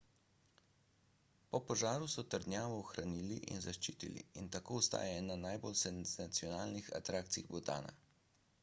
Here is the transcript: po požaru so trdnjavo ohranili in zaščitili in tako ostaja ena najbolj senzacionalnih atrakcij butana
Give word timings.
po 1.51 1.59
požaru 1.67 2.07
so 2.13 2.23
trdnjavo 2.35 2.79
ohranili 2.85 3.37
in 3.53 3.61
zaščitili 3.67 4.25
in 4.43 4.49
tako 4.57 4.81
ostaja 4.81 5.13
ena 5.21 5.37
najbolj 5.45 5.79
senzacionalnih 5.85 6.93
atrakcij 7.03 7.49
butana 7.55 7.97